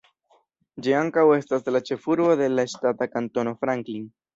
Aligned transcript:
Ĝi 0.87 0.95
ankaŭ 1.01 1.27
estas 1.37 1.69
la 1.77 1.85
ĉefurbo 1.93 2.41
de 2.43 2.51
la 2.59 2.69
ŝtata 2.77 3.15
Kantono 3.15 3.59
Franklin. 3.65 4.15